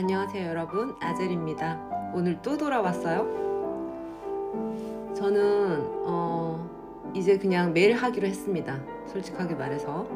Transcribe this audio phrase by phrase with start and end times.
[0.00, 0.96] 안녕하세요 여러분.
[0.98, 2.12] 아젤입니다.
[2.14, 3.22] 오늘 또 돌아왔어요?
[5.14, 8.82] 저는 어, 이제 그냥 매일 하기로 했습니다.
[9.06, 10.08] 솔직하게 말해서.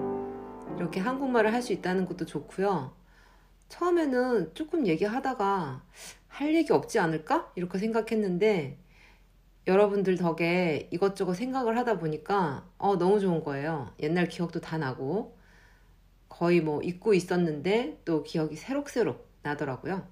[0.78, 2.94] 이렇게 한국말을 할 수 있다는 것도 좋고요.
[3.68, 5.82] 처음에는 조금 얘기하다가
[6.29, 7.53] 할 얘기 없지 않을까?
[7.55, 8.79] 이렇게 생각했는데
[9.66, 13.93] 여러분들 덕에 이것저것 생각을 하다 보니까 어, 너무 좋은 거예요.
[14.01, 15.37] 옛날 기억도 다 나고.
[16.30, 20.06] 거의 뭐 잊고 있었는데 또 기억이 새록새록 나더라고요.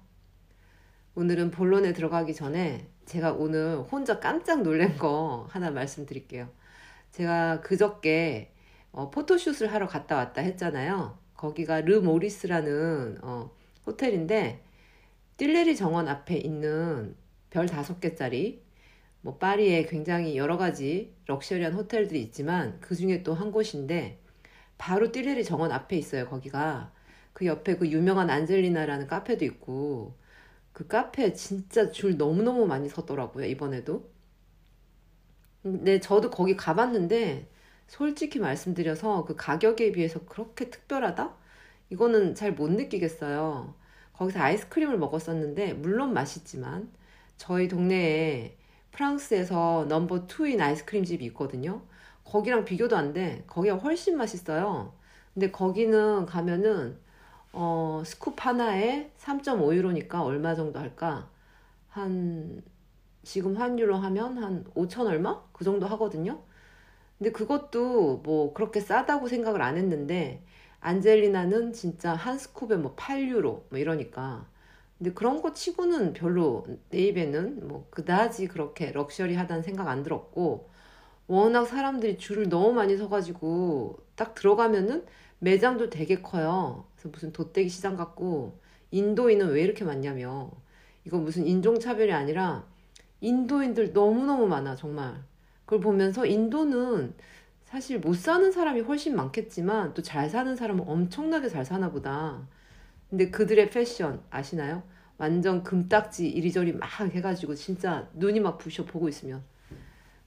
[1.15, 6.49] 오늘은 본론에 들어가기 전에 제가 오늘 혼자 깜짝 놀란 거 하나 말씀드릴게요.
[7.11, 8.53] 제가 그저께
[8.91, 11.17] 어, 포토슛을 하러 갔다 왔다 했잖아요.
[11.35, 13.51] 거기가 르 모리스라는 어,
[13.85, 14.63] 호텔인데
[15.37, 17.15] 띨레리 정원 앞에 있는
[17.49, 18.63] 별 다섯 개짜리
[19.21, 24.19] 뭐 파리에 굉장히 여러 가지 럭셔리한 호텔들이 있지만 그 중에 또 한 곳인데
[24.77, 26.27] 바로 띨레리 정원 앞에 있어요.
[26.27, 26.92] 거기가
[27.33, 30.15] 그 옆에 그 유명한 안젤리나라는 카페도 있고
[30.73, 34.09] 그 카페 진짜 줄 너무너무 많이 섰더라고요 이번에도.
[35.61, 37.49] 근데 저도 거기 가봤는데
[37.87, 41.35] 솔직히 말씀드려서 그 가격에 비해서 그렇게 특별하다?
[41.89, 43.75] 이거는 잘 못 느끼겠어요.
[44.13, 46.91] 거기서 아이스크림을 먹었었는데 물론 맛있지만
[47.37, 48.57] 저희 동네에
[48.91, 51.81] 프랑스에서 넘버 투인 아이스크림 집이 있거든요.
[52.25, 53.43] 거기랑 비교도 안 돼.
[53.47, 54.93] 거기가 훨씬 맛있어요.
[55.33, 56.97] 근데 거기는 가면은
[57.53, 61.29] 어, 스쿱 하나에 3.5유로니까 얼마 정도 할까?
[61.89, 62.63] 한,
[63.23, 65.43] 지금 환율로 하면 한 5천 얼마?
[65.53, 66.43] 그 정도 하거든요?
[67.19, 70.43] 근데 그것도 뭐 그렇게 싸다고 생각을 안 했는데,
[70.81, 74.47] 안젤리나는 진짜 한 스쿱에 뭐 8유로, 뭐 이러니까.
[74.97, 80.69] 근데 그런 거 치고는 별로 내 입에는 뭐 그다지 그렇게 럭셔리하다는 생각 안 들었고,
[81.27, 85.05] 워낙 사람들이 줄을 너무 많이 서가지고 딱 들어가면은
[85.43, 86.85] 매장도 되게 커요.
[86.95, 88.57] 그래서 무슨 돗대기 시장 같고
[88.91, 90.49] 인도인은 왜 이렇게 많냐며
[91.05, 92.65] 이거 무슨 인종차별이 아니라
[93.19, 95.21] 인도인들 너무너무 많아 정말
[95.65, 97.13] 그걸 보면서 인도는
[97.65, 102.47] 사실 못 사는 사람이 훨씬 많겠지만 또 잘 사는 사람은 엄청나게 잘 사나 보다
[103.09, 104.83] 근데 그들의 패션 아시나요?
[105.17, 109.43] 완전 금딱지 이리저리 막 해가지고 진짜 눈이 막 부셔 보고 있으면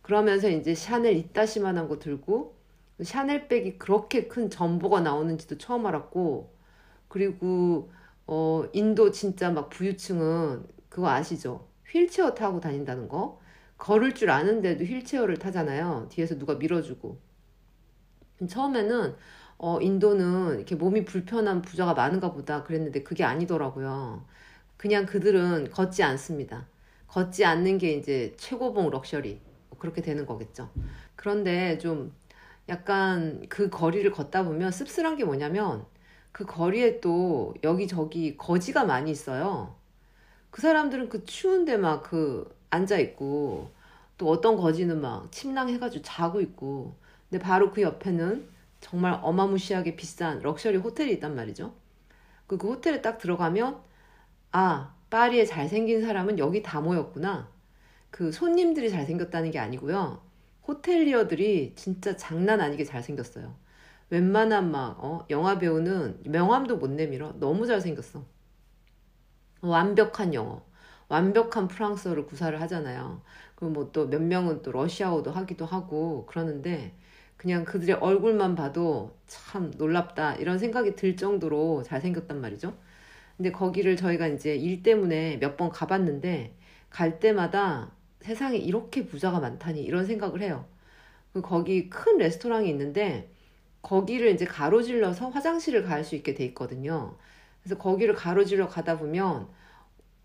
[0.03, 2.56] 그러면서 이제 샤넬 이따시만한 거 들고
[3.03, 6.55] 샤넬백이 그렇게 큰 전보가 나오는지도 처음 알았고
[7.09, 7.91] 그리고
[8.27, 11.69] 어 인도 진짜 막 부유층은 그거 아시죠?
[11.89, 13.41] 휠체어 타고 다닌다는 거
[13.79, 16.09] 걸을 줄 아는데도 휠체어를 타잖아요.
[16.11, 17.19] 뒤에서 누가 밀어주고
[18.49, 19.15] 처음에는
[19.59, 24.25] 어 인도는 이렇게 몸이 불편한 부자가 많은가 보다 그랬는데 그게 아니더라고요.
[24.77, 26.67] 그냥 그들은 걷지 않습니다.
[27.09, 29.41] 걷지 않는 게 이제 최고봉 럭셔리
[29.79, 30.71] 그렇게 되는 거겠죠.
[31.15, 32.13] 그런데 좀
[32.69, 35.87] 약간 그 거리를 걷다 보면 씁쓸한 게 뭐냐면
[36.33, 39.77] 그 거리에 또 여기저기 거지가 많이 있어요.
[40.51, 43.71] 그 사람들은 그 추운데 막 그 앉아 있고
[44.19, 46.97] 또 어떤 거지는 막 침낭해가지고 자고 있고
[47.31, 48.49] 근데 바로 그 옆에는
[48.81, 51.75] 정말 어마무시하게 비싼 럭셔리 호텔이 있단 말이죠.
[52.47, 53.81] 그, 그 호텔에 딱 들어가면
[54.53, 57.49] 아 파리에 잘생긴 사람은 여기 다 모였구나.
[58.11, 60.21] 그 손님들이 잘생겼다는 게 아니고요.
[60.69, 63.57] 호텔리어들이 진짜 장난 아니게 잘생겼어요.
[64.11, 67.33] 웬만한 막 어, 영화 배우는 명함도 못 내밀어.
[67.39, 68.25] 너무 잘생겼어.
[69.61, 70.65] 완벽한 영어,
[71.09, 73.23] 완벽한 프랑스어를 구사를 하잖아요.
[73.55, 76.95] 그리고 뭐또 몇 명은 또 러시아어도 하기도 하고 그러는데
[77.37, 82.75] 그냥 그들의 얼굴만 봐도 참 놀랍다 이런 생각이 들 정도로 잘생겼단 말이죠.
[83.37, 86.57] 근데 거기를 저희가 이제 일 때문에 몇 번 가봤는데
[86.91, 87.93] 갈 때마다
[88.27, 90.67] 세상에 이렇게 부자가 많다니 이런 생각을 해요.
[91.33, 93.31] 그 거기 큰 레스토랑이 있는데
[93.83, 97.17] 거기를 이제 가로질러서 화장실을 갈 수 있게 돼 있거든요.
[97.63, 99.49] 그래서 거기를 가로질러 가다 보면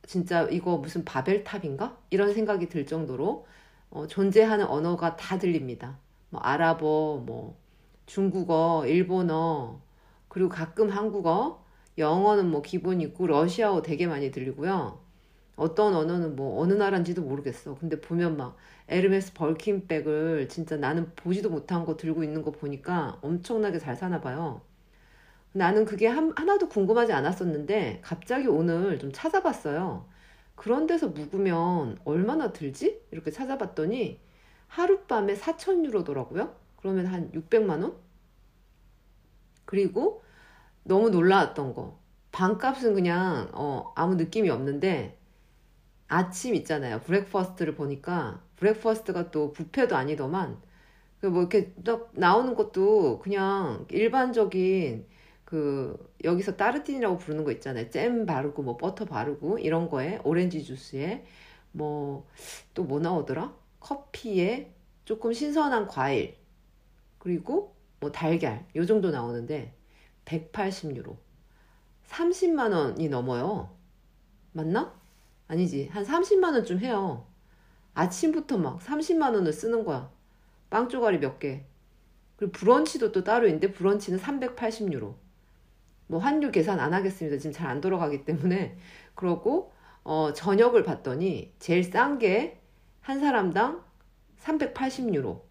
[0.05, 1.97] 진짜 이거 무슨 바벨탑인가?
[2.09, 3.47] 이런 생각이 들 정도로
[3.91, 5.97] 어, 존재하는 언어가 다 들립니다.
[6.29, 7.57] 뭐 아랍어, 뭐
[8.05, 9.81] 중국어, 일본어,
[10.29, 11.63] 그리고 가끔 한국어,
[11.97, 14.99] 영어는 뭐 기본이고 러시아어 되게 많이 들리고요.
[15.55, 17.75] 어떤 언어는 뭐 어느 나라인지도 모르겠어.
[17.75, 18.57] 근데 보면 막
[18.87, 24.61] 에르메스 벌킨백을 진짜 나는 보지도 못한 거 들고 있는 거 보니까 엄청나게 잘 사나 봐요.
[25.53, 30.05] 나는 그게 한, 하나도 궁금하지 않았었는데 갑자기 오늘 좀 찾아봤어요.
[30.55, 33.01] 그런 데서 묵으면 얼마나 들지?
[33.11, 34.19] 이렇게 찾아봤더니
[34.67, 36.55] 하룻밤에 4천 유로더라고요.
[36.77, 37.95] 그러면 한 600만 원?
[39.65, 40.23] 그리고
[40.83, 41.99] 너무 놀라웠던 거.
[42.31, 45.17] 방값은 그냥 어, 아무 느낌이 없는데
[46.11, 47.01] 아침 있잖아요.
[47.01, 50.61] breakfast를 보니까 breakfast가 또 부페도 아니더만
[51.21, 55.07] 그뭐 이렇게 딱 나오는 것도 그냥 일반적인
[55.45, 57.89] 그 여기서 tartine이라고 부르는 거 있잖아요.
[57.89, 61.25] 잼 바르고 뭐 버터 바르고 이런 거에 오렌지 주스에
[61.73, 62.25] 뭐
[62.73, 63.53] 또 뭐 나오더라?
[63.79, 64.73] 커피에
[65.05, 66.37] 조금 신선한 과일
[67.19, 69.75] 그리고 뭐 달걀 요 정도 나오는데
[70.25, 71.17] 180유로
[72.05, 73.75] 30만 원이 넘어요.
[74.53, 75.00] 맞나?
[75.51, 77.25] 아니지 한 30만 원쯤 해요.
[77.93, 80.09] 아침부터 막 30만 원을 쓰는 거야.
[80.69, 81.65] 빵 쪼가리 몇 개.
[82.37, 85.15] 그리고 브런치도 또 따로 있는데 브런치는 380유로.
[86.07, 87.37] 뭐 환율 계산 안 하겠습니다.
[87.37, 88.77] 지금 잘 안 돌아가기 때문에.
[89.15, 92.57] 그러고 어, 저녁을 봤더니 제일 싼 게
[93.01, 93.83] 한 사람당
[94.39, 95.41] 380유로.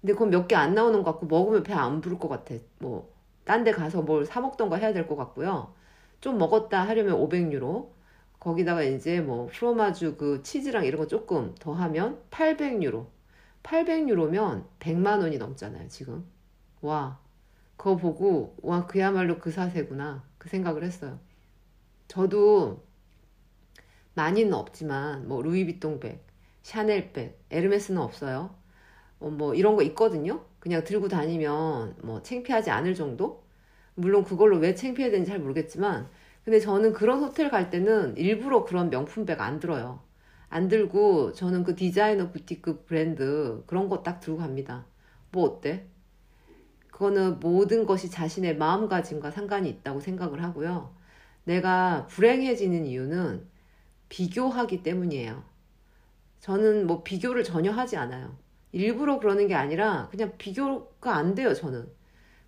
[0.00, 2.54] 근데 그건 몇 개 안 나오는 것 같고 먹으면 배 안 부를 것 같아.
[2.78, 3.12] 뭐
[3.44, 5.74] 딴 데 가서 뭘 사 먹던가 해야 될 것 같고요.
[6.20, 7.88] 좀 먹었다 하려면 500유로.
[8.44, 13.06] 거기다가 이제 뭐 프로마주 그 치즈랑 이런 거 조금 더 하면 800유로.
[13.62, 16.26] 800유로면 100만 원이 넘잖아요, 지금.
[16.82, 17.18] 와.
[17.78, 21.18] 그거 보고 와 그야말로 그 사세구나 그 생각을 했어요.
[22.06, 22.84] 저도
[24.12, 26.22] 많이는 없지만 뭐 루이비통백,
[26.62, 28.54] 샤넬백, 에르메스는 없어요.
[29.20, 30.44] 어, 뭐 이런 거 있거든요.
[30.60, 33.42] 그냥 들고 다니면 뭐 창피하지 않을 정도?
[33.94, 36.10] 물론 그걸로 왜 창피해야 되는지 잘 모르겠지만
[36.44, 40.02] 근데 저는 그런 호텔 갈 때는 일부러 그런 명품백 안 들어요.
[40.48, 44.86] 안 들고 저는 그 디자이너 부티크 브랜드 그런 거 딱 들고 갑니다.
[45.32, 45.86] 뭐 어때?
[46.90, 50.94] 그거는 모든 것이 자신의 마음가짐과 상관이 있다고 생각을 하고요.
[51.44, 53.46] 내가 불행해지는 이유는
[54.08, 55.44] 비교하기 때문이에요.
[56.40, 58.36] 저는 뭐 비교를 전혀 하지 않아요.
[58.72, 61.88] 일부러 그러는 게 아니라 그냥 비교가 안 돼요, 저는.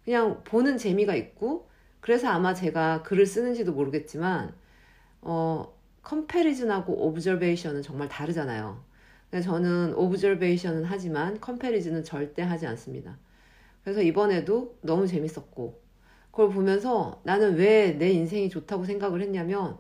[0.05, 1.69] 그냥 보는 재미가 있고,
[2.07, 4.55] 그래서 아마 제가 글을 쓰는지도 모르겠지만,
[5.23, 8.83] 어, 컴패리즌하고 오브저베이션은 정말 다르잖아요.
[9.45, 13.19] 저는 오브저베이션은 하지만 컴패리즌은 절대 하지 않습니다.
[13.85, 15.81] 그래서 이번에도 너무 재밌었고
[16.33, 19.79] 그걸 보면서 나는 왜 내 인생이 좋다고 생각을 했냐면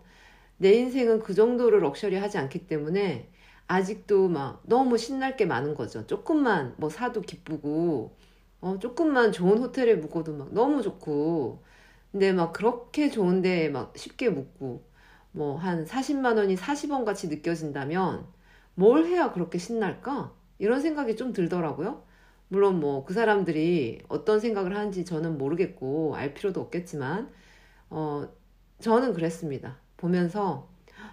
[0.58, 3.30] 내 인생은 그 정도로 럭셔리 하지 않기 때문에
[3.68, 6.06] 아직도 막 너무 신날 게 많은 거죠.
[6.06, 8.16] 조금만 뭐 사도 기쁘고
[8.60, 11.62] 어 조금만 좋은 호텔에 묵어도 막 너무 좋고
[12.16, 14.82] 근데 막 그렇게 좋은데 막 쉽게 묵고
[15.32, 18.26] 뭐 한 40만 원이 40원 같이 느껴진다면
[18.74, 20.32] 뭘 해야 그렇게 신날까?
[20.58, 22.02] 이런 생각이 좀 들더라고요.
[22.48, 27.30] 물론 뭐 그 사람들이 어떤 생각을 하는지 저는 모르겠고 알 필요도 없겠지만
[27.90, 28.28] 어
[28.80, 29.78] 저는 그랬습니다.
[29.98, 30.68] 보면서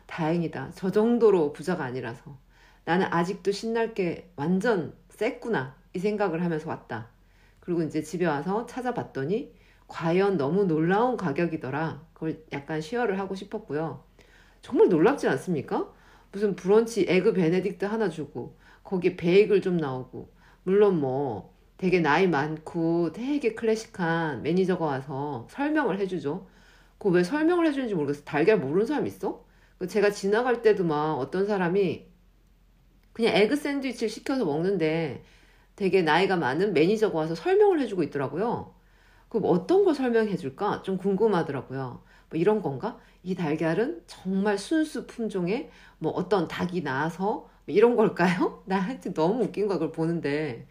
[0.08, 0.72] 다행이다.
[0.76, 2.38] 저 정도로 부자가 아니라서
[2.86, 7.10] 나는 아직도 신날 게 완전 쌨구나 이 생각을 하면서 왔다.
[7.60, 9.54] 그리고 이제 집에 와서 찾아봤더니
[9.94, 12.02] 과연 너무 놀라운 가격이더라.
[12.14, 14.04] 그걸 약간 share를 하고 싶었고요.
[14.62, 15.94] 정말 놀랍지 않습니까?
[16.32, 23.12] 무슨 브런치 에그 베네딕트 하나 주고 거기에 베이글 좀 나오고 물론 뭐 되게 나이 많고
[23.12, 26.48] 되게 클래식한 매니저가 와서 설명을 해주죠.
[26.98, 28.24] 그 왜 설명을 해주는지 모르겠어.
[28.24, 29.46] 달걀 모르는 사람 있어?
[29.78, 32.08] 그 제가 지나갈 때도 막 어떤 사람이
[33.14, 35.24] 그냥 egg 샌드위치를 시켜서 먹는데
[35.76, 38.73] 되게 나이가 많은 매니저가 와서 설명을 해주고 있더라고요.
[39.34, 40.84] 그럼 어떤 걸 설명해 줄까?
[40.84, 42.04] 좀 궁금하더라고요.
[42.30, 43.00] 뭐 이런 건가?
[43.24, 48.62] 이 달걀은 정말 순수 품종의 뭐 어떤 닭이 나와서 뭐 이런 걸까요?
[48.68, 50.68] 나 하여튼 너무 웃긴 거 그걸 보는데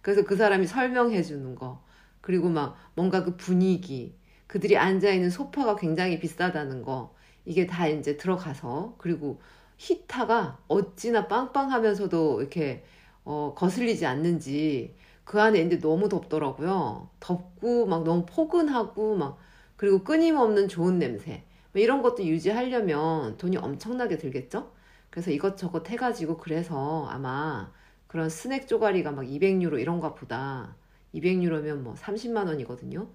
[0.00, 1.84] 그래서 그 사람이 설명해 주는 거
[2.22, 4.14] 그리고 막 뭔가 그 분위기
[4.46, 7.14] 그들이 앉아 있는 소파가 굉장히 비싸다는 거
[7.44, 9.42] 이게 다 이제 들어가서 그리고
[9.76, 12.82] 히타가 어찌나 빵빵하면서도 이렇게
[13.26, 14.96] 어, 거슬리지 않는지
[15.26, 17.10] 그 안에 이제 너무 덥더라고요.
[17.20, 19.38] 덥고 막 너무 포근하고 막
[19.76, 24.72] 그리고 끊임없는 좋은 냄새 뭐 이런 것도 유지하려면 돈이 엄청나게 들겠죠?
[25.10, 27.72] 그래서 이것저것 해가지고 그래서 아마
[28.06, 30.76] 그런 스낵 쪼가리가 막 200유로 이런가 보다
[31.12, 33.08] 200유로면 뭐 30만 원이거든요.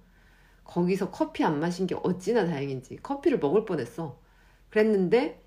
[0.66, 4.20] 거기서 커피 안 마신 게 어찌나 다행인지 커피를 먹을 뻔했어.
[4.70, 5.42] 그랬는데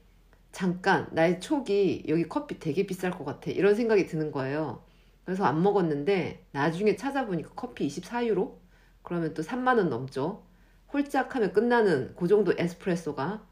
[0.53, 4.83] 잠깐 나의 촉이 여기 커피 되게 비쌀 것 같아 이런 생각이 드는 거예요.
[5.25, 8.59] 그래서 안 먹었는데 나중에 찾아보니까 커피 24유로?
[9.03, 10.45] 그러면 또 3만 원 넘죠.
[10.93, 13.47] 홀짝 하면 끝나는 그 정도 에스프레소가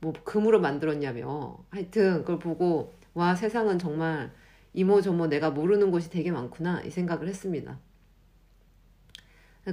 [0.00, 1.58] 뭐 금으로 만들었냐며.
[1.70, 4.32] 하여튼 그걸 보고 와 세상은 정말
[4.74, 7.78] 이모저모 내가 모르는 곳이 되게 많구나 이 생각을 했습니다.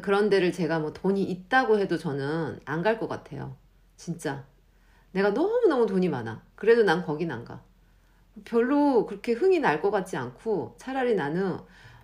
[0.01, 3.55] 그런 데를 제가 뭐 돈이 있다고 해도 저는 안 갈 것 같아요.
[3.97, 4.45] 진짜.
[5.11, 6.43] 내가 너무너무 돈이 많아.
[6.55, 7.63] 그래도 난 거긴 안 가.
[8.45, 11.57] 별로 그렇게 흥이 날 것 같지 않고 차라리 나는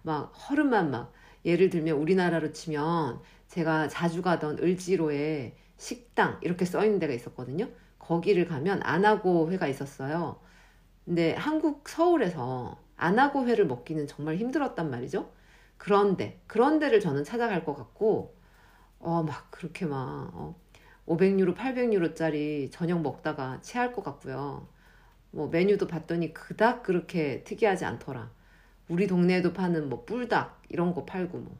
[0.04, 1.14] 막 허름한 막
[1.46, 7.70] 예를 들면 우리나라로 치면 제가 자주 가던 을지로에 식당 이렇게 써 있는 데가 있었거든요.
[8.00, 10.40] 거기를 가면 안하고 회가 있었어요.
[11.06, 15.32] 근데 한국 서울에서 안하고 회를 먹기는 정말 힘들었단 말이죠.
[15.78, 18.36] 그런데 그런 데를 저는 찾아갈 것 같고
[19.00, 20.56] 어, 막 그렇게 막 어,
[21.06, 24.68] 500유로, 800유로짜리 저녁 먹다가 체할 것 같고요.
[25.32, 28.32] 뭐 메뉴도 봤더니 그닥 그렇게 특이하지 않더라.
[28.88, 31.58] 우리 동네에도 파는 뭐 뿔닭 이런 거 팔고 뭐.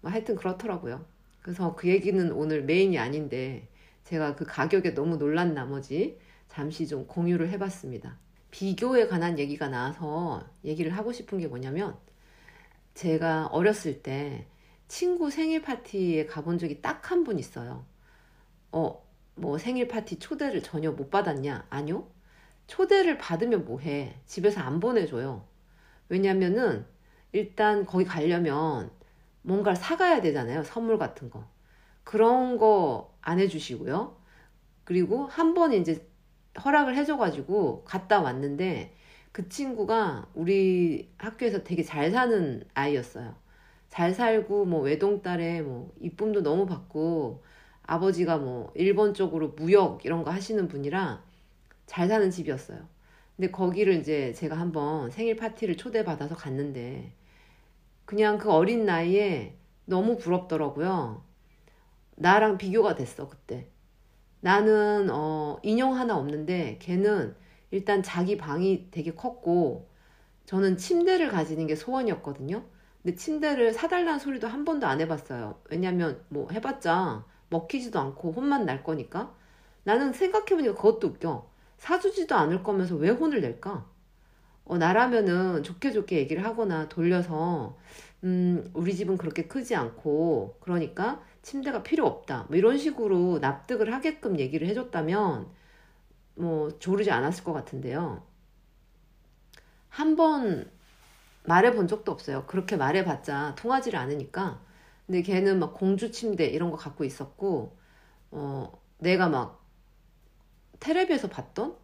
[0.00, 1.04] 뭐 하여튼 그렇더라고요.
[1.40, 3.68] 그래서 그 얘기는 오늘 메인이 아닌데
[4.04, 6.18] 제가 그 가격에 너무 놀란 나머지
[6.48, 8.18] 잠시 좀 공유를 해봤습니다.
[8.50, 11.96] 비교에 관한 얘기가 나와서 얘기를 하고 싶은 게 뭐냐면
[12.94, 14.46] 제가 어렸을 때
[14.86, 17.86] 친구 생일 파티에 가본 적이 딱한분 있어요.
[18.70, 19.02] 어,
[19.34, 21.66] 뭐 생일 파티 초대를 전혀 못 받았냐?
[21.70, 22.06] 아니요.
[22.66, 24.14] 초대를 받으면 뭐해?
[24.26, 25.44] 집에서 안 보내줘요.
[26.08, 26.84] 왜냐면은
[27.32, 28.90] 일단 거기 가려면
[29.42, 30.62] 뭔가를 사가야 되잖아요.
[30.64, 31.44] 선물 같은 거.
[32.04, 34.16] 그런 거 안 해주시고요.
[34.84, 36.06] 그리고 한 번 이제
[36.64, 38.94] 허락을 해줘가지고 갔다 왔는데
[39.32, 43.34] 그 친구가 우리 학교에서 되게 잘 사는 아이였어요.
[43.88, 47.44] 잘 살고 뭐 외동딸에 뭐 이쁨도 너무 받고
[47.84, 51.22] 아버지가 뭐 일본 쪽으로 무역 이런 거 하시는 분이라
[51.92, 52.88] 잘 사는 집이었어요.
[53.36, 57.12] 근데 거기를 이제 제가 한번 생일 파티를 초대받아서 갔는데
[58.06, 61.22] 그냥 그 어린 나이에 너무 부럽더라고요.
[62.16, 63.68] 나랑 비교가 됐어, 그때.
[64.40, 67.36] 나는 어, 인형 하나 없는데 걔는
[67.70, 69.90] 일단 자기 방이 되게 컸고
[70.46, 72.64] 저는 침대를 가지는 게 소원이었거든요.
[73.02, 75.60] 근데 침대를 사달라는 소리도 한 번도 안 해봤어요.
[75.68, 79.34] 왜냐면 뭐 해봤자 먹히지도 않고 혼만 날 거니까.
[79.84, 81.51] 나는 생각해보니까 그것도 웃겨.
[81.82, 83.86] 사주지도 않을 거면서 왜 혼을 낼까?
[84.66, 87.78] 어, 나라면은 좋게 좋게 얘기를 하거나 돌려서,
[88.24, 92.46] 음, 우리 집은 그렇게 크지 않고, 그러니까 침대가 필요 없다.
[92.48, 95.48] 뭐 이런 식으로 납득을 하게끔 얘기를 해줬다면,
[96.36, 98.22] 뭐, 조르지 않았을 것 같은데요.
[99.88, 100.70] 한 번
[101.44, 102.46] 말해본 적도 없어요.
[102.46, 104.60] 그렇게 말해봤자 통하지를 않으니까.
[105.06, 107.76] 근데 걔는 막 공주 침대 이런 거 갖고 있었고,
[108.32, 109.61] 어, 내가 막
[110.82, 111.76] 테레비에서 봤던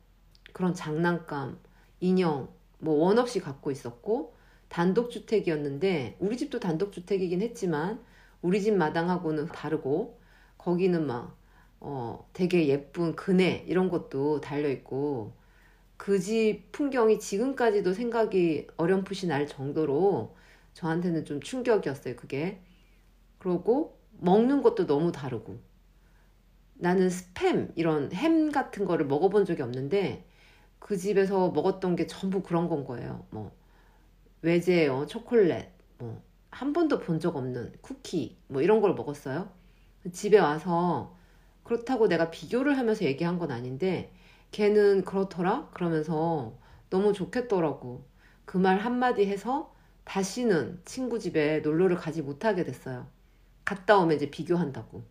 [0.55, 1.61] 그런 장난감,
[2.00, 2.50] 인형,
[2.81, 4.35] 뭐 원 없이 갖고 있었고,
[4.69, 8.05] 단독주택이었는데, 우리 집도 단독주택이긴 했지만,
[8.43, 10.21] 우리 집 마당하고는 다르고,
[10.59, 11.37] 거기는 막,
[11.81, 15.35] 어, 되게 예쁜 그네, 이런 것도 달려있고,
[15.99, 20.37] 그 집 풍경이 지금까지도 생각이 어렴풋이 날 정도로
[20.75, 22.61] 저한테는 좀 충격이었어요, 그게.
[23.38, 25.61] 그러고 먹는 것도 너무 다르고
[26.78, 30.25] 나는 스팸 이런 햄 같은 거를 먹어본 적이 없는데
[30.80, 33.26] 그 집에서 먹었던 게 전부 그런 건 거예요.
[33.30, 33.52] 뭐
[34.42, 35.66] 외제 어, 초콜릿
[35.99, 39.50] 뭐 한 번도 본 적 없는 쿠키 뭐 이런 걸 먹었어요.
[40.12, 41.16] 집에 와서
[41.64, 44.12] 그렇다고 내가 비교를 하면서 얘기한 건 아닌데
[44.52, 46.58] 걔는 그렇더라 그러면서
[46.90, 48.04] 너무 좋겠더라고.
[48.47, 53.06] 그 말 한마디 해서 다시는 친구 집에 놀러를 가지 못하게 됐어요.
[53.64, 55.02] 갔다 오면 이제 비교한다고.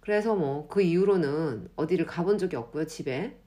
[0.00, 3.38] 그래서 뭐 그 이후로는 어디를 가본 적이 없고요, 집에.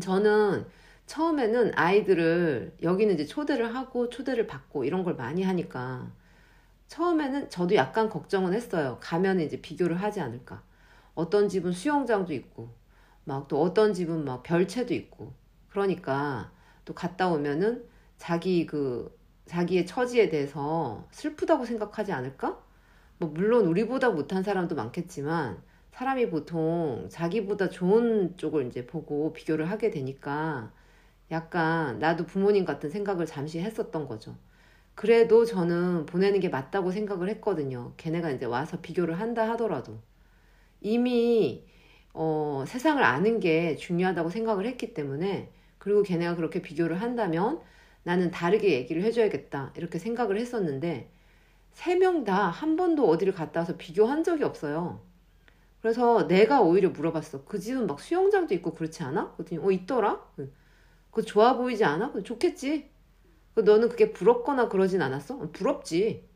[0.00, 0.66] 저는
[1.06, 6.12] 처음에는 아이들을 여기는 이제 초대를 하고 초대를 받고 이런 걸 많이 하니까
[6.88, 8.98] 처음에는 저도 약간 걱정은 했어요.
[9.02, 10.62] 가면 이제 비교를 하지 않을까.
[11.14, 12.70] 어떤 집은 수영장도 있고
[13.24, 15.34] 막 또 어떤 집은 막 별채도 있고
[15.70, 16.52] 그러니까
[16.86, 17.86] 또 갔다 오면은
[18.18, 19.16] 자기 그
[19.46, 22.62] 자기의 처지에 대해서 슬프다고 생각하지 않을까?
[23.18, 29.90] 뭐 물론 우리보다 못한 사람도 많겠지만 사람이 보통 자기보다 좋은 쪽을 이제 보고 비교를 하게
[29.90, 30.72] 되니까
[31.30, 34.36] 약간 나도 부모님 같은 생각을 잠시 했었던 거죠.
[34.94, 37.94] 그래도 저는 보내는 게 맞다고 생각을 했거든요.
[37.96, 39.98] 걔네가 이제 와서 비교를 한다 하더라도.
[40.80, 41.64] 이미
[42.14, 47.60] 어, 세상을 아는 게 중요하다고 생각을 했기 때문에 그리고 걔네가 그렇게 비교를 한다면
[48.04, 49.72] 나는 다르게 얘기를 해줘야겠다.
[49.76, 51.10] 이렇게 생각을 했었는데,
[51.76, 55.00] 세 명 다 한 번도 어디를 갔다 와서 비교한 적이 없어요.
[55.82, 57.44] 그래서 내가 오히려 물어봤어.
[57.46, 59.34] 그 집은 막 수영장도 있고 그렇지 않아?
[59.36, 60.22] 그랬더니, 어, 있더라?
[61.10, 62.12] 그거 좋아 보이지 않아?
[62.24, 62.90] 좋겠지?
[63.56, 65.36] 너는 그게 부럽거나 그러진 않았어?
[65.36, 66.28] 어, 부럽지.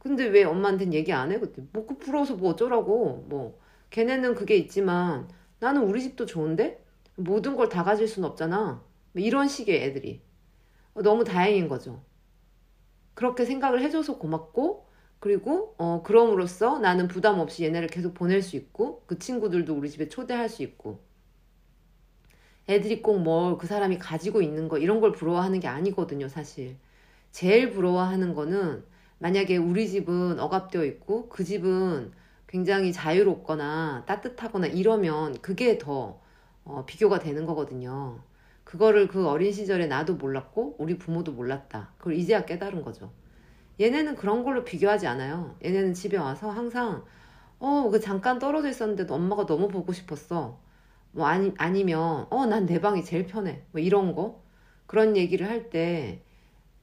[0.00, 1.40] 근데 왜 엄마한테는 얘기 안 해?
[1.40, 3.26] 그때 뭐, 그 부러워서 뭐 어쩌라고.
[3.28, 5.28] 뭐, 걔네는 그게 있지만
[5.60, 6.84] 나는 우리 집도 좋은데?
[7.16, 8.82] 모든 걸 다 가질 수는 없잖아.
[9.12, 10.22] 뭐 이런 식의 애들이.
[10.94, 12.02] 너무 다행인 거죠.
[13.18, 14.86] 그렇게 생각을 해줘서 고맙고,
[15.20, 20.08] 그리고, 어, 그럼으로써 나는 부담 없이 얘네를 계속 보낼 수 있고, 그 친구들도 우리 집에
[20.08, 21.00] 초대할 수 있고,
[22.68, 26.76] 애들이 꼭 뭘 그 사람이 가지고 있는 거, 이런 걸 부러워하는 게 아니거든요, 사실.
[27.32, 28.84] 제일 부러워하는 거는,
[29.18, 32.12] 만약에 우리 집은 억압되어 있고, 그 집은
[32.48, 36.20] 굉장히 자유롭거나 따뜻하거나 이러면 그게 더
[36.64, 38.20] 어, 비교가 되는 거거든요.
[38.68, 41.92] 그거를 그 어린 시절에 나도 몰랐고 우리 부모도 몰랐다.
[41.98, 43.10] 그걸 이제야 깨달은 거죠.
[43.80, 45.56] 얘네는 그런 걸로 비교하지 않아요.
[45.64, 47.04] 얘네는 집에 와서 항상
[47.60, 50.58] 어, 그 잠깐 떨어져 있었는데도 엄마가 너무 보고 싶었어.
[51.12, 53.62] 뭐 아니 아니면 어, 난 내 방이 제일 편해.
[53.72, 54.42] 뭐 이런 거.
[54.86, 56.22] 그런 얘기를 할 때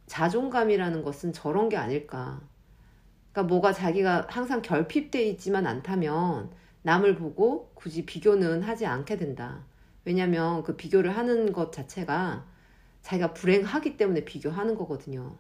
[0.08, 2.42] 자존감이라는 것은 저런 게 아닐까.
[3.32, 6.51] 그러니까 뭐가 자기가 항상 결핍돼 있지만 않다면
[6.84, 9.63] 남을 보고 굳이 비교는 하지 않게 된다.
[10.06, 12.46] 왜냐면 그 비교를 하는 것 자체가
[13.02, 15.36] 자기가 불행하기 때문에 비교하는 거거든요.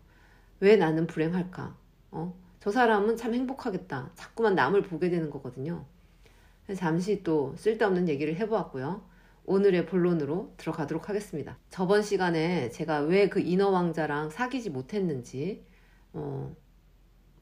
[0.59, 1.75] 왜 나는 불행할까?
[2.11, 2.35] 어?
[2.59, 4.11] 저 사람은 참 행복하겠다.
[4.15, 5.85] 자꾸만 남을 보게 되는 거거든요.
[6.75, 9.03] 잠시 또 쓸데없는 얘기를 해보았고요.
[9.45, 11.57] 오늘의 본론으로 들어가도록 하겠습니다.
[11.69, 15.63] 저번 시간에 제가 왜 그 인어 왕자랑 사귀지 못했는지,
[16.13, 16.55] 어,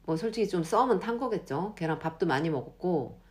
[0.05, 1.73] 뭐 솔직히 좀 썸은 탄 거겠죠.
[1.77, 3.21] 걔랑 밥도 많이 먹었고,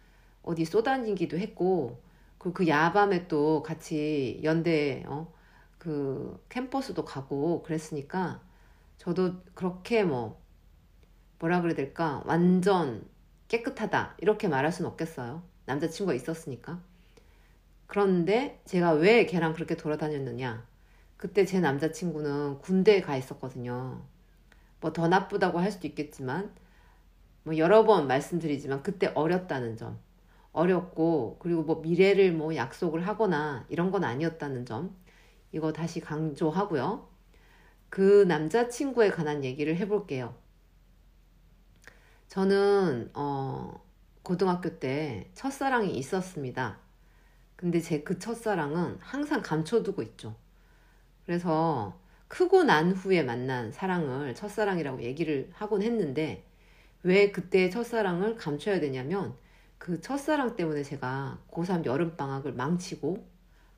[0.42, 2.00] 어디 쏘다니기도 했고,
[2.42, 5.32] 그리고 그 야밤에 또 같이 연대, 어,
[5.78, 8.42] 그 캠퍼스도 가고 그랬으니까,
[8.98, 10.42] 저도 그렇게 뭐
[11.38, 12.22] 뭐라 그래야 될까?
[12.26, 13.08] 완전
[13.48, 14.16] 깨끗하다.
[14.20, 15.42] 이렇게 말할 수는 없겠어요.
[15.66, 16.82] 남자친구가 있었으니까.
[17.86, 20.66] 그런데 제가 왜 걔랑 그렇게 돌아다녔느냐?
[21.16, 24.02] 그때 제 남자친구는 군대에 가 있었거든요.
[24.80, 26.54] 뭐 더 나쁘다고 할 수도 있겠지만
[27.44, 29.98] 뭐 여러 번 말씀드리지만 그때 어렸다는 점
[30.52, 34.94] 어렸고 그리고 뭐 미래를 뭐 약속을 하거나 이런 건 아니었다는 점
[35.52, 37.08] 이거 다시 강조하고요
[37.90, 40.34] 그 남자친구에 관한 얘기를 해볼게요.
[42.28, 43.84] 저는 어,
[44.22, 46.78] 고등학교 때 첫사랑이 있었습니다.
[47.56, 50.34] 근데 제 그 첫사랑은 항상 감춰두고 있죠.
[51.26, 56.46] 그래서 크고 난 후에 만난 사랑을 첫사랑이라고 얘기를 하곤 했는데
[57.02, 59.36] 왜 그때 첫사랑을 감춰야 되냐면
[59.82, 63.26] 그 첫사랑 때문에 제가 고3 여름방학을 망치고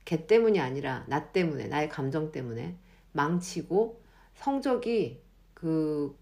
[0.05, 2.77] 걔 때문이 아니라 나 때문에 나의 감정 때문에
[3.13, 4.03] 망치고
[4.35, 5.23] 성적이
[5.55, 6.15] 그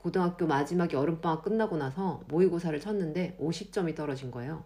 [0.00, 4.64] 고등학교 마지막 여름방학 끝나고 나서 모의고사를 쳤는데 50점이 떨어진 거예요.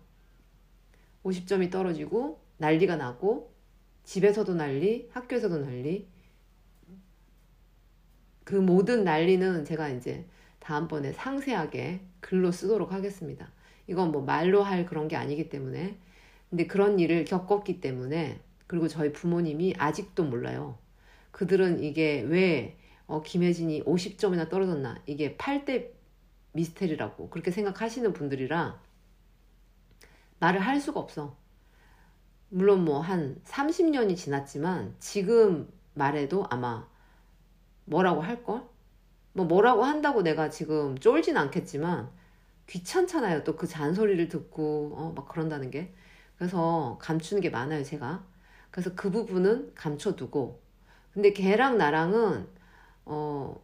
[1.25, 3.53] 50점이 떨어지고 난리가 나고
[4.05, 6.09] 집에서도 난리, 학교에서도 난리.
[8.45, 10.27] 그 모든 난리는 제가 이제
[10.59, 13.53] 다음번에 상세하게 글로 쓰도록 하겠습니다.
[13.93, 15.99] 이건 뭐 말로 할 그런 게 아니기 때문에.
[16.49, 20.79] 근데 그런 일을 겪었기 때문에 그리고 저희 부모님이 아직도 몰라요.
[21.31, 25.91] 그들은 이게 왜 어, 김혜진이 50점이나 떨어졌나 이게 8대
[26.53, 28.81] 미스테리라고 그렇게 생각하시는 분들이라
[30.41, 31.37] 말을 할 수가 없어.
[32.49, 36.87] 물론 뭐 한 30년이 지났지만 지금 말해도 아마
[37.85, 38.63] 뭐라고 할걸?
[39.35, 42.11] 뭐 뭐라고 한다고 내가 지금 쫄진 않겠지만
[42.73, 43.45] 귀찮잖아요.
[43.45, 45.93] 또 그 잔소리를 듣고 어, 막 그런다는 게.
[46.39, 48.25] 그래서 감추는 게 많아요, 제가.
[48.71, 50.61] 그래서 그 부분은 감춰두고
[51.13, 52.49] 근데 걔랑 나랑은
[53.07, 53.57] 어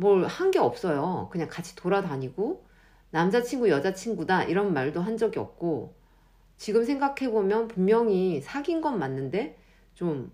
[0.00, 1.28] 뭘 한 게 없어요.
[1.32, 2.64] 그냥 같이 돌아다니고
[3.10, 5.96] 남자친구 여자친구다 이런 말도 한 적이 없고
[6.56, 9.58] 지금 생각해 보면 분명히 사귄 건 맞는데
[9.94, 10.32] 좀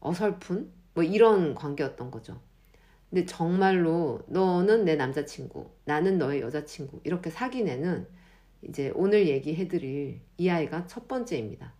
[0.00, 2.40] 어설픈 뭐 이런 관계였던 거죠.
[3.10, 8.06] 근데 정말로 너는 내 남자친구, 나는 너의 여자친구 이렇게 사귄 애는
[8.62, 11.74] 이제 오늘 얘기해드릴 이 아이가 첫 번째입니다.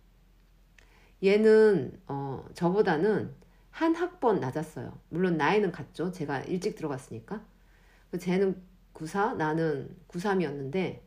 [1.23, 3.33] 얘는 어, 저보다는
[3.69, 4.99] 한 학번 낮았어요.
[5.09, 6.11] 물론 나이는 같죠.
[6.11, 7.41] 제가 일찍 들어갔으니까.
[8.09, 10.99] 그 쟤는 94, 나는 93이었는데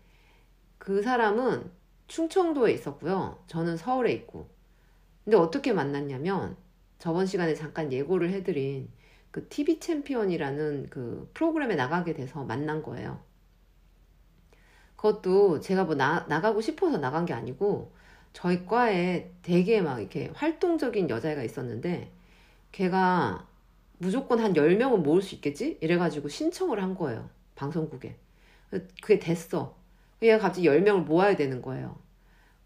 [0.79, 1.71] 그 사람은
[2.07, 3.43] 충청도에 있었고요.
[3.47, 4.49] 저는 서울에 있고.
[5.25, 6.57] 근데 어떻게 만났냐면
[6.99, 8.89] 저번 시간에 잠깐 예고를 해드린
[9.35, 13.19] 그 TV 챔피언이라는 그 프로그램에 나가게 돼서 만난 거예요.
[14.95, 17.91] 그것도 제가 뭐 나, 나가고 싶어서 나간 게 아니고
[18.33, 22.13] 저희 과에 되게 막 이렇게 활동적인 여자애가 있었는데
[22.71, 23.49] 걔가
[23.99, 25.79] 무조건 한 10명은 모을 수 있겠지?
[25.81, 27.29] 이래가지고 신청을 한 거예요.
[27.57, 28.15] 방송국에.
[29.03, 29.77] 그게 됐어.
[30.23, 31.99] 얘가 갑자기 10명을 모아야 되는 거예요.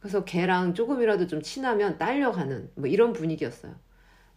[0.00, 3.74] 그래서 걔랑 조금이라도 좀 친하면 딸려가는 뭐 이런 분위기였어요.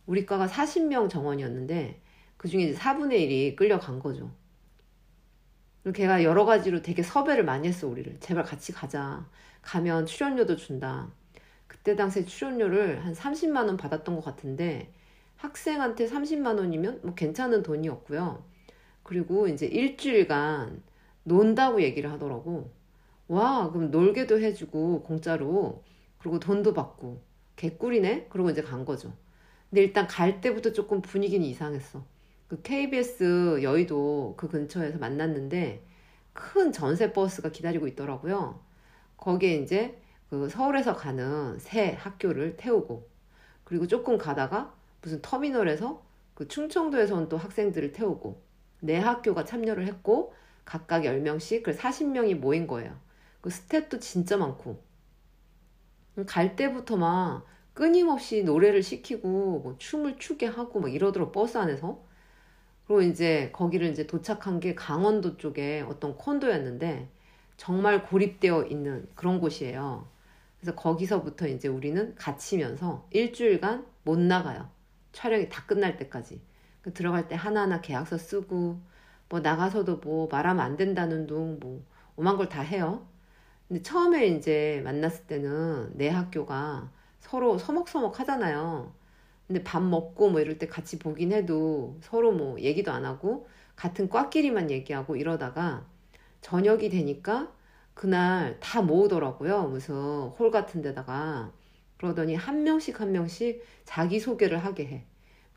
[0.06, 2.00] 우리 과가 40명 정원이었는데
[2.42, 4.32] 그 중에 이제 4분의 1이 끌려간 거죠.
[5.84, 8.20] 그리고 걔가 여러 가지로 되게 섭외를 많이 했어, 우리를.
[8.20, 9.30] 제발 같이 가자.
[9.62, 11.12] 가면 출연료도 준다.
[11.68, 14.92] 그때 당시에 출연료를 한 30만원 받았던 것 같은데
[15.36, 18.44] 학생한테 30만 원이면 뭐 괜찮은 돈이었고요.
[19.04, 20.82] 그리고 이제 일주일간
[21.26, 22.72] 논다고 얘기를 하더라고.
[23.28, 25.84] 와, 그럼 놀게도 해주고 공짜로
[26.18, 27.22] 그리고 돈도 받고
[27.56, 28.30] 개꿀이네.
[28.30, 29.14] 그러고 이제 간 거죠.
[29.70, 32.10] 근데 일단 갈 때부터 조금 분위기는 이상했어.
[32.52, 35.86] 그 KBS 여의도 그 근처에서 만났는데
[36.34, 38.60] 큰 전세 버스가 기다리고 있더라고요.
[39.16, 39.98] 거기에 이제
[40.30, 43.08] 그 서울에서 가는 새 학교를 태우고
[43.64, 48.42] 그리고 조금 가다가 무슨 터미널에서 그 충청도에서 온 또 학생들을 태우고
[48.82, 50.34] 네 학교가 참여를 했고
[50.66, 53.00] 각각 10명씩 그 40명이 모인 거예요.
[53.40, 54.84] 그 스텝도 진짜 많고
[56.28, 62.11] 갈 때부터 막 끊임없이 노래를 시키고 뭐 춤을 추게 하고 막 이러더라고 버스 안에서
[62.92, 67.08] 그리고 이제 거기를 이제 도착한 게 강원도 쪽에 어떤 콘도였는데
[67.56, 70.10] 정말 고립되어 있는 그런 곳이에요.
[70.60, 74.70] 그래서 거기서부터 이제 우리는 갇히면서 일주일간 못 나가요.
[75.14, 76.42] 촬영이 다 끝날 때까지.
[76.82, 78.82] 그 들어갈 때 하나하나 계약서 쓰고
[79.30, 81.82] 뭐 나가서도 뭐 말하면 안 된다는 둥 뭐
[82.18, 83.08] 오만 걸 다 해요.
[83.70, 88.94] 근데 처음에 이제 만났을 때는 내 학교가 서로 서먹서먹 하잖아요.
[89.52, 94.08] 근데 밥 먹고 뭐 이럴 때 같이 보긴 해도 서로 뭐 얘기도 안 하고 같은
[94.08, 95.86] 과끼리만 얘기하고 이러다가
[96.40, 97.52] 저녁이 되니까
[97.94, 99.64] 그날 다 모으더라고요.
[99.64, 101.52] 무슨 홀 같은 데다가.
[101.98, 105.04] 그러더니 한 명씩 한 명씩 자기소개를 하게 해.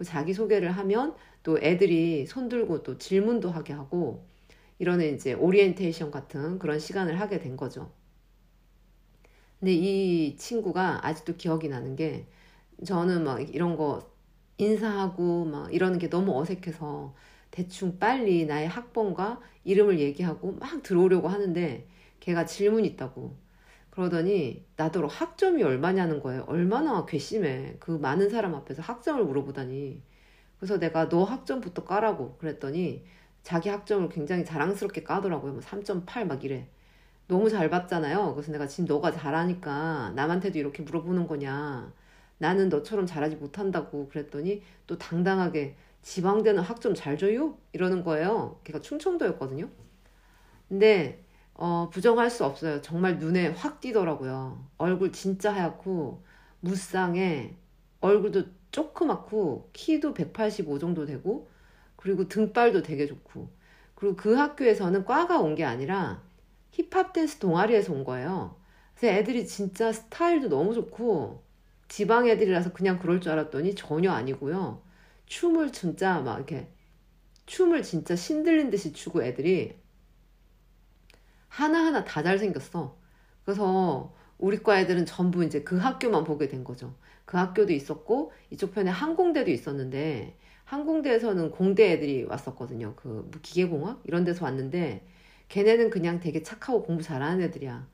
[0.03, 4.27] 자기소개를 하면 또 애들이 손들고 또 질문도 하게 하고
[4.81, 7.93] 이러는 이제 오리엔테이션 같은 그런 시간을 하게 된 거죠.
[9.61, 12.27] 근데 이 친구가 아직도 기억이 나는 게
[12.85, 14.01] 저는 막 이런 거
[14.59, 17.15] 인사하고 막 이러는 게 너무 어색해서
[17.51, 21.87] 대충 빨리 나의 학번과 이름을 얘기하고 막 들어오려고 하는데
[22.21, 23.37] 걔가 질문 있다고
[23.91, 26.45] 그러더니 나더러 학점이 얼마냐는 거예요.
[26.49, 27.77] 얼마나 괘씸해.
[27.79, 30.03] 그 많은 사람 앞에서 학점을 물어보다니.
[30.59, 33.05] 그래서 내가 너 학점부터 까라고 그랬더니
[33.45, 35.61] 자기 학점을 굉장히 자랑스럽게 까더라고요.
[35.61, 36.69] 뭐3.8 막 이래.
[37.29, 38.35] 너무 잘 봤잖아요.
[38.35, 41.93] 그래서 내가 지금 너가 잘하니까 남한테도 이렇게 물어보는 거냐.
[42.39, 47.57] 나는 너처럼 잘하지 못한다고 그랬더니 또 당당하게 지방대는 학점 잘 줘요?
[47.73, 48.61] 이러는 거예요.
[48.65, 49.71] 걔가 충청도였거든요.
[50.69, 51.23] 근데
[51.55, 52.81] 어, 부정할 수 없어요.
[52.83, 54.67] 정말 눈에 확 띄더라고요.
[54.79, 56.25] 얼굴 진짜 하얗고
[56.61, 57.57] 무쌍에
[58.01, 61.49] 얼굴도 조그맣고 키도 185 정도 되고
[61.97, 63.49] 그리고 등발도 되게 좋고
[63.95, 66.23] 그리고 그 학교에서는 과가 온 게 아니라
[66.73, 68.57] 힙합 댄스 동아리에서 온 거예요.
[68.97, 71.44] 그래서 애들이 진짜 스타일도 너무 좋고
[71.95, 74.83] 지방 애들이라서 그냥 그럴 줄 알았더니 전혀 아니고요.
[75.27, 76.67] 춤을 진짜 막 이렇게
[77.47, 79.79] 춤을 진짜 신들린 듯이 추고 애들이
[81.47, 82.99] 하나하나 다 잘생겼어.
[83.45, 86.97] 그래서 우리 과 애들은 전부 이제 그 학교만 보게 된 거죠.
[87.27, 92.95] 그 학교도 있었고 이쪽 편에 항공대도 있었는데 항공대에서는 공대 애들이 왔었거든요.
[92.97, 95.07] 그뭐 기계공학 이런 데서 왔는데
[95.49, 97.87] 걔네는 그냥 되게 착하고 공부 잘하는 애들이야.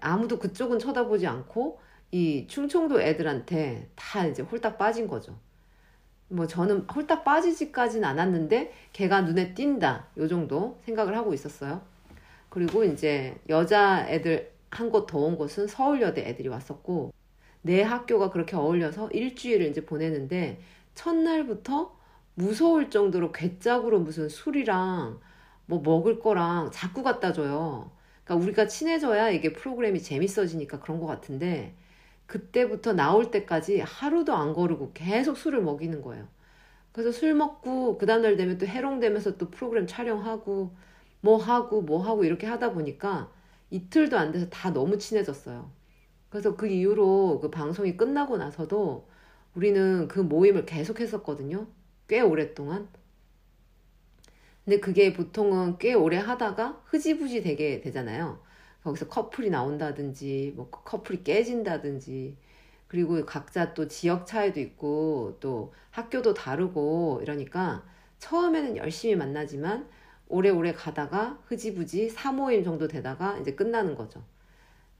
[0.00, 1.80] 아무도 그쪽은 쳐다보지 않고
[2.12, 5.36] 이 충청도 애들한테 다 이제 홀딱 빠진 거죠.
[6.28, 11.82] 뭐 저는 홀딱 빠지지까지는 않았는데 걔가 눈에 띈다 요 정도 생각을 하고 있었어요.
[12.50, 17.12] 그리고 이제 여자 애들 한 곳 더 온 곳은 서울여대 애들이 왔었고
[17.62, 20.60] 내 학교가 그렇게 어울려서 일주일을 이제 보내는데
[20.94, 21.96] 첫날부터
[22.34, 25.20] 무서울 정도로 괴짝으로 무슨 술이랑
[25.66, 27.90] 뭐 먹을 거랑 자꾸 갖다 줘요.
[28.24, 31.74] 그러니까 우리가 친해져야 이게 프로그램이 재밌어지니까 그런 것 같은데
[32.32, 36.26] 그때부터 나올 때까지 하루도 안 거르고 계속 술을 먹이는 거예요.
[36.90, 40.74] 그래서 술 먹고 그 다음날 되면 또 해롱되면서 또 프로그램 촬영하고
[41.20, 43.30] 뭐 하고 뭐 하고 이렇게 하다 보니까
[43.68, 45.70] 이틀도 안 돼서 다 너무 친해졌어요.
[46.30, 49.06] 그래서 그 이후로 그 방송이 끝나고 나서도
[49.54, 51.66] 우리는 그 모임을 계속 했었거든요.
[52.08, 52.88] 꽤 오랫동안.
[54.64, 58.40] 근데 그게 보통은 꽤 오래 하다가 흐지부지 되게 되잖아요.
[58.84, 62.36] 거기서 커플이 나온다든지, 뭐 커플이 깨진다든지,
[62.88, 67.84] 그리고 각자 또 지역 차이도 있고, 또 학교도 다르고 이러니까
[68.18, 69.88] 처음에는 열심히 만나지만
[70.28, 74.22] 오래오래 가다가 흐지부지 사모임 정도 되다가 이제 끝나는 거죠.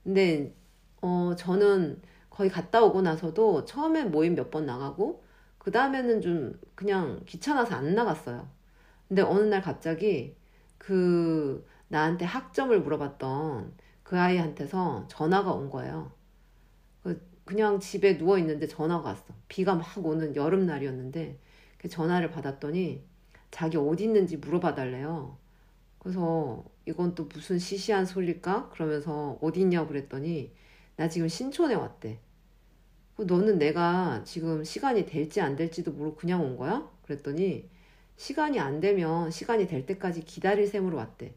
[0.04, 0.54] 근데
[1.00, 5.24] 어 저는 거의 갔다 오고 나서도 처음엔 모임 몇 번 나가고
[5.58, 8.48] 그 다음에는 좀 그냥 귀찮아서 안 나갔어요.
[9.08, 10.36] 근데 어느 날 갑자기
[10.78, 16.10] 그 나한테 학점을 물어봤던 그 아이한테서 전화가 온 거예요.
[17.02, 19.34] 그 그냥 집에 누워 있는데 전화가 왔어.
[19.46, 21.38] 비가 막 오는 여름날이었는데
[21.76, 23.04] 그 전화를 받았더니
[23.50, 25.36] 자기 어디 있는지 물어봐 달래요.
[25.98, 28.70] 그래서 이건 또 무슨 시시한 소리일까?
[28.70, 30.50] 그러면서 어디 있냐고 그랬더니
[30.96, 32.20] 나 지금 신촌에 왔대.
[33.18, 36.90] 너는 내가 지금 시간이 될지 안 될지도 모르고 그냥 온 거야?
[37.02, 37.68] 그랬더니
[38.16, 41.34] 시간이 안 되면 시간이 될 때까지 기다릴 셈으로 왔대.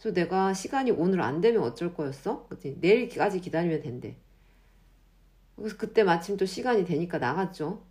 [0.00, 2.46] 그래서 내가 시간이 오늘 안 되면 어쩔 거였어?
[2.48, 4.16] 그랬더니 내일까지 기다리면 된대.
[5.56, 7.84] 그래서 그때 마침 또 시간이 되니까 나갔죠.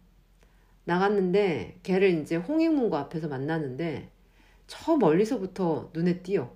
[0.85, 4.09] 나갔는데 걔를 이제 홍익문고 앞에서 만나는데
[4.65, 6.51] 저 멀리서부터 눈에 띄어.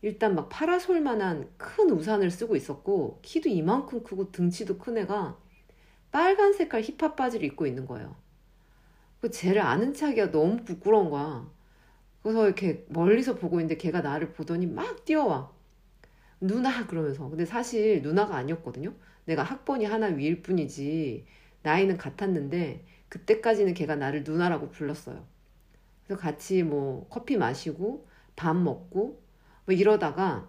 [0.00, 5.36] 일단 막 파라솔만한 큰 우산을 쓰고 있었고 키도 이만큼 크고 등치도 큰 애가
[6.12, 8.14] 빨간 색깔 힙합 바지를 입고 있는 거예요.
[9.20, 11.50] 그 쟤를 아는 척이야 너무 부끄러운 거야.
[12.24, 15.52] 그래서 이렇게 멀리서 보고 있는데 걔가 나를 보더니 막 뛰어와.
[16.40, 17.28] 누나 그러면서.
[17.28, 18.94] 근데 사실 누나가 아니었거든요.
[19.26, 21.26] 내가 학번이 하나 위일 뿐이지
[21.62, 25.22] 나이는 같았는데 그때까지는 걔가 나를 누나라고 불렀어요.
[26.06, 28.06] 그래서 같이 뭐 커피 마시고
[28.36, 29.22] 밥 먹고
[29.66, 30.48] 뭐 이러다가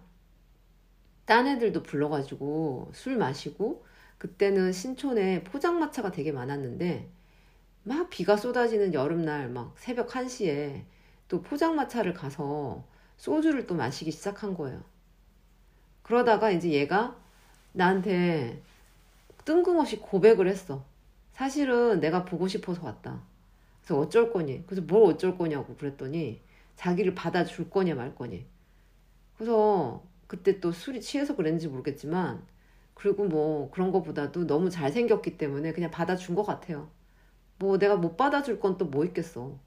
[1.26, 3.84] 딴 애들도 불러가지고 술 마시고
[4.16, 7.10] 그때는 신촌에 포장마차가 되게 많았는데
[7.82, 10.84] 막 비가 쏟아지는 여름날 막 새벽 1시에
[11.28, 12.84] 또 포장마차를 가서
[13.16, 14.82] 소주를 또 마시기 시작한 거예요.
[16.02, 17.16] 그러다가 이제 얘가
[17.72, 18.62] 나한테
[19.44, 20.84] 뜬금없이 고백을 했어.
[21.32, 23.22] 사실은 내가 보고 싶어서 왔다.
[23.82, 24.66] 그래서 어쩔 거니?
[24.66, 26.42] 그래서 뭘 어쩔 거냐고 그랬더니
[26.76, 28.46] 자기를 받아줄 거냐 말 거니.
[29.36, 32.46] 그래서 그때 또 술이 취해서 그랬는지 모르겠지만
[32.94, 36.90] 그리고 뭐 그런 거보다도 너무 잘생겼기 때문에 그냥 받아준 것 같아요.
[37.58, 39.58] 뭐 내가 못 받아줄 건 또 뭐 있겠어.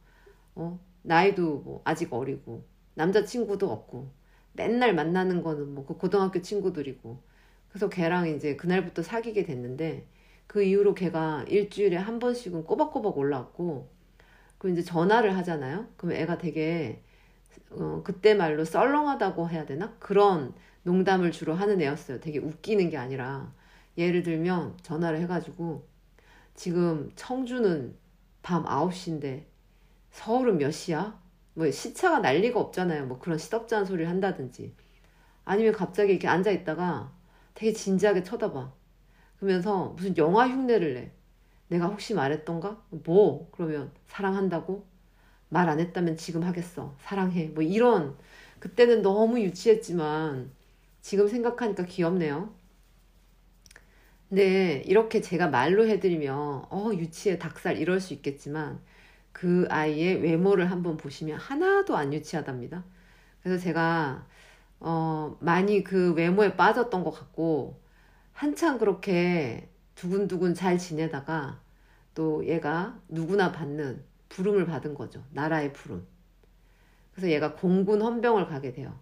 [0.55, 0.79] 어?
[1.03, 4.11] 나이도 뭐 아직 어리고 남자친구도 없고
[4.53, 7.21] 맨날 만나는 거는 뭐 그 고등학교 친구들이고
[7.69, 10.07] 그래서 걔랑 이제 그날부터 사귀게 됐는데
[10.47, 13.89] 그 이후로 걔가 일주일에 한 번씩은 꼬박꼬박 올라왔고
[14.57, 15.87] 그 이제 전화를 하잖아요.
[15.97, 17.03] 그럼 애가 되게
[17.71, 19.95] 어, 그때 말로 썰렁하다고 해야 되나?
[19.99, 22.19] 그런 농담을 주로 하는 애였어요.
[22.19, 23.53] 되게 웃기는 게 아니라
[23.97, 25.87] 예를 들면 전화를 해가지고
[26.55, 27.95] 지금 청주는
[28.43, 29.45] 밤 9시인데
[30.11, 31.19] 서울은 몇 시야?
[31.53, 33.05] 뭐 시차가 난리가 없잖아요.
[33.07, 34.73] 뭐 그런 시덥잖은 소리를 한다든지.
[35.45, 37.11] 아니면 갑자기 이렇게 앉아 있다가
[37.55, 38.73] 되게 진지하게 쳐다봐.
[39.39, 41.11] 그러면서 무슨 영화 흉내를 내.
[41.69, 42.81] 내가 혹시 말했던가?
[42.91, 43.49] 뭐?
[43.53, 44.85] 그러면 사랑한다고?
[45.49, 46.95] 말 안 했다면 지금 하겠어.
[47.01, 47.47] 사랑해.
[47.47, 48.17] 뭐 이런
[48.59, 50.51] 그때는 너무 유치했지만
[51.01, 52.53] 지금 생각하니까 귀엽네요.
[54.29, 56.35] 근데 이렇게 제가 말로 해드리면
[56.69, 58.79] 어 유치해 닭살 이럴 수 있겠지만
[59.31, 62.83] 그 아이의 외모를 한번 보시면 하나도 안 유치하답니다.
[63.41, 64.25] 그래서 제가
[64.79, 67.79] 어, 많이 그 외모에 빠졌던 것 같고
[68.33, 71.59] 한참 그렇게 두근두근 잘 지내다가
[72.15, 75.23] 또 얘가 누구나 받는 부름을 받은 거죠.
[75.31, 76.07] 나라의 부름.
[77.11, 78.97] 그래서 얘가 공군 헌병을 가게 돼요.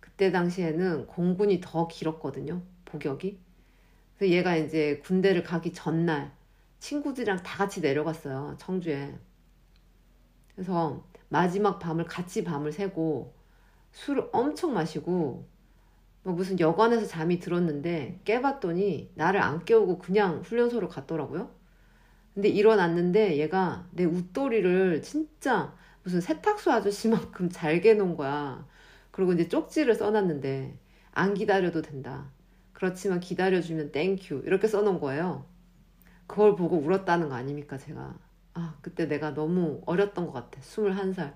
[0.00, 2.62] 그때 당시에는 공군이 더 길었거든요.
[2.84, 3.38] 복역이.
[4.18, 6.32] 그래서 얘가 이제 군대를 가기 전날
[6.78, 8.56] 친구들이랑 다 같이 내려갔어요.
[8.58, 9.18] 청주에.
[10.54, 13.34] 그래서 마지막 밤을 같이 밤을 새고
[13.92, 15.46] 술을 엄청 마시고
[16.22, 21.50] 뭐 무슨 여관에서 잠이 들었는데 깨봤더니 나를 안 깨우고 그냥 훈련소로 갔더라고요.
[22.34, 28.66] 근데 일어났는데 얘가 내 웃돌이를 진짜 무슨 세탁소 아저씨만큼 잘 개놓은 거야.
[29.10, 30.76] 그리고 이제 쪽지를 써놨는데
[31.12, 32.30] 안 기다려도 된다.
[32.72, 35.46] 그렇지만 기다려주면 thank you 이렇게 써놓은 거예요.
[36.26, 38.18] 그걸 보고 울었다는 거 아닙니까 제가.
[38.54, 40.60] 아, 그때 내가 너무 어렸던 것 같아.
[40.60, 41.34] 21살.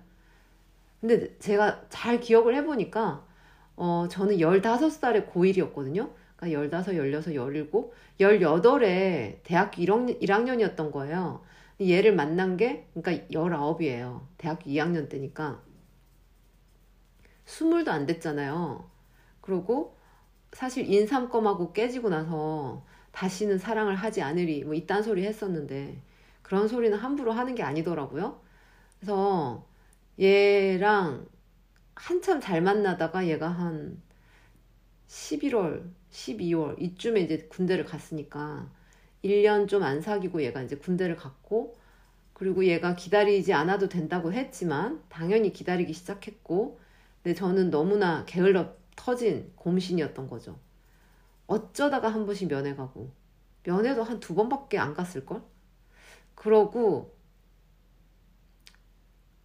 [1.01, 3.25] 근데 제가 잘 기억을 해보니까,
[3.77, 6.11] 어, 저는 15살에 고1이었거든요.
[6.37, 11.43] 그러니까 15, 16, 17, 18에 대학교 1학년, 이었던 거예요.
[11.81, 14.21] 얘를 만난 게, 그러니까 19이에요.
[14.37, 15.61] 대학교 2학년 때니까.
[17.45, 18.89] 스물도 안 됐잖아요.
[19.41, 19.97] 그리고
[20.53, 25.97] 사실 인삼껌하고 깨지고 나서 다시는 사랑을 하지 않으리, 뭐 이딴 소리 했었는데,
[26.49, 28.41] 그런 소리는 함부로 하는 게 아니더라고요.
[28.99, 29.67] 그래서
[30.21, 31.27] 얘랑
[31.97, 34.03] 한참 잘 만나다가 얘가 한
[35.09, 38.71] 11월, 12월 이쯤에 이제 군대를 갔으니까
[39.23, 41.77] 1년 좀 안 사귀고 얘가 이제 군대를 갔고
[42.35, 46.81] 그리고 얘가 기다리지 않아도 된다고 했지만 당연히 기다리기 시작했고
[47.23, 50.59] 근데 저는 너무나 게을러 터진 곰신이었던 거죠.
[51.47, 53.13] 어쩌다가 한 번씩 면회 가고
[53.65, 55.43] 면회도 한 두 번밖에 안 갔을걸?
[56.39, 57.13] 그러고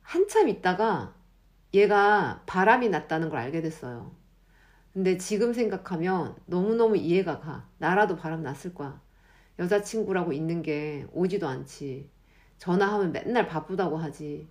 [0.04, 1.16] 한참 있다가
[1.74, 4.12] 얘가 바람이 났다는 걸 알게 됐어요.
[4.94, 7.68] 근데 지금 생각하면 너무너무 이해가 가.
[7.80, 9.02] 나라도 바람 났을 거야.
[9.58, 12.08] 여자친구라고 있는 게 오지도 않지.
[12.60, 14.48] 전화하면 맨날 바쁘다고 하지.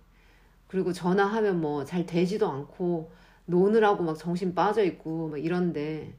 [0.67, 3.11] 그리고 전화하면 뭐 잘 되지도 않고
[3.45, 6.13] 노느라고 막 정신 빠져 있고 막 이런데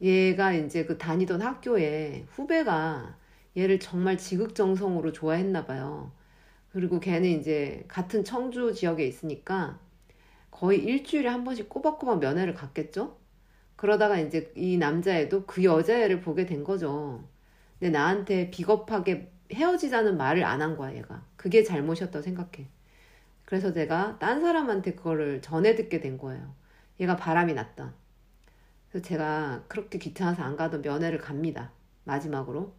[0.00, 3.16] 얘가 이제 그 다니던 학교에 후배가
[3.56, 6.12] 얘를 정말 지극정성으로 좋아했나 봐요.
[6.70, 9.78] 그리고 걔는 이제 같은 청주 지역에 있으니까
[10.50, 13.16] 거의 일주일에 한 번씩 꼬박꼬박 면회를 갔겠죠?
[13.76, 17.24] 그러다가 이제 이 남자애도 그 여자애를 보게 된 거죠.
[17.78, 21.24] 근데 나한테 비겁하게 헤어지자는 말을 안 한 거야, 얘가.
[21.36, 22.68] 그게 잘못이었다고 생각해.
[23.44, 26.54] 그래서 내가 딴 사람한테 그거를 전해 듣게 된 거예요.
[27.00, 27.94] 얘가 바람이 났다.
[28.90, 31.72] 그래서 제가 그렇게 귀찮아서 안 가도 면회를 갑니다.
[32.04, 32.74] 마지막으로.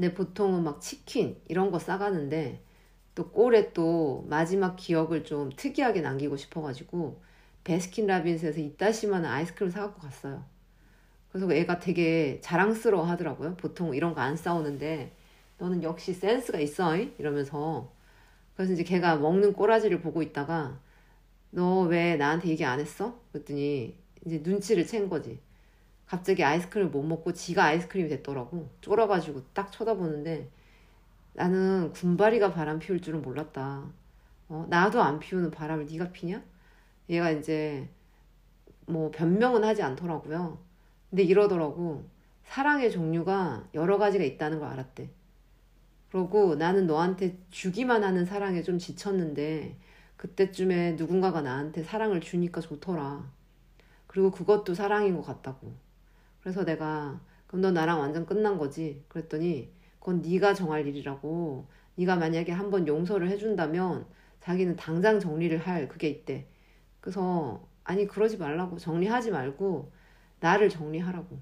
[0.00, 2.62] 근데 보통은 막 치킨 이런 거 싸가는데
[3.14, 7.20] 또 꼴에 또 마지막 기억을 좀 특이하게 남기고 싶어가지고
[7.64, 10.44] 베스킨라빈스에서 이따시만한 아이스크림 사갖고 갔어요.
[11.30, 13.56] 그래서 애가 되게 자랑스러워 하더라고요.
[13.56, 15.16] 보통 이런 거 안 싸우는데
[15.58, 17.92] 너는 역시 센스가 있어 이러면서
[18.56, 20.80] 그래서 이제 걔가 먹는 꼬라지를 보고 있다가
[21.52, 23.20] 너 왜 나한테 얘기 안 했어?
[23.32, 25.40] 그랬더니 이제 눈치를 챈 거지.
[26.10, 28.68] 갑자기 아이스크림을 못 먹고 지가 아이스크림이 됐더라고.
[28.80, 30.50] 쫄아가지고 딱 쳐다보는데
[31.34, 33.84] 나는 군바리가 바람 피울 줄은 몰랐다.
[34.48, 36.42] 어, 나도 안 피우는 바람을 네가 피냐?
[37.10, 37.88] 얘가 이제
[38.86, 40.58] 뭐 변명은 하지 않더라고요.
[41.10, 42.04] 근데 이러더라고.
[42.42, 45.08] 사랑의 종류가 여러 가지가 있다는 걸 알았대.
[46.10, 49.76] 그러고 나는 너한테 주기만 하는 사랑에 좀 지쳤는데
[50.16, 53.30] 그때쯤에 누군가가 나한테 사랑을 주니까 좋더라.
[54.08, 55.72] 그리고 그것도 사랑인 것 같다고.
[56.42, 59.04] 그래서 내가 그럼 너 나랑 완전 끝난 거지?
[59.08, 61.66] 그랬더니 그건 네가 정할 일이라고.
[61.96, 64.06] 네가 만약에 한번 용서를 해준다면
[64.40, 66.46] 자기는 당장 정리를 할 그게 있대.
[67.00, 69.92] 그래서 아니 그러지 말라고 정리하지 말고
[70.40, 71.38] 나를 정리하라고.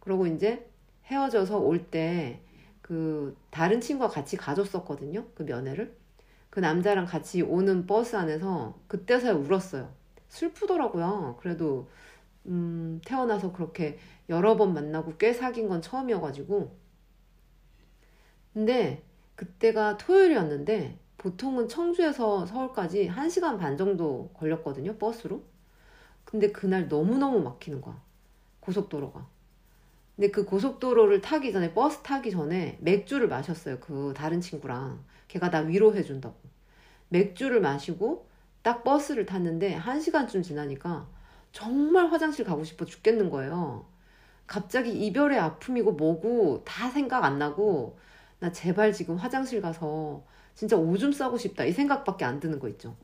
[0.00, 0.68] 그러고 이제
[1.06, 2.40] 헤어져서 올 때
[2.82, 5.26] 그 다른 친구가 같이 가줬었거든요.
[5.34, 5.96] 그 면회를.
[6.50, 9.92] 그 남자랑 같이 오는 버스 안에서 그때서야 울었어요.
[10.28, 11.38] 슬프더라고요.
[11.40, 11.88] 그래도
[12.46, 13.98] 음, 태어나서 그렇게
[14.32, 16.74] 여러 번 만나고 꽤 사귄 건 처음이어가지고.
[18.54, 19.02] 근데
[19.36, 24.96] 그때가 토요일이었는데 보통은 청주에서 서울까지 1시간 반 정도 걸렸거든요.
[24.96, 25.42] 버스로.
[26.24, 28.00] 근데 그날 너무너무 막히는 거야.
[28.60, 29.28] 고속도로가.
[30.16, 33.80] 근데 그 고속도로를 타기 전에 버스 타기 전에 맥주를 마셨어요.
[33.80, 35.04] 그 다른 친구랑.
[35.28, 36.36] 걔가 나 위로해 준다고.
[37.10, 38.26] 맥주를 마시고
[38.62, 41.06] 딱 버스를 탔는데 1시간쯤 지나니까
[41.52, 43.91] 정말 화장실 가고 싶어 죽겠는 거예요.
[44.52, 47.96] 갑자기 이별의 아픔이고 뭐고 다 생각 안 나고
[48.38, 50.22] 나 제발 지금 화장실 가서
[50.54, 52.94] 진짜 오줌 싸고 싶다 이 생각밖에 안 드는 거 있죠.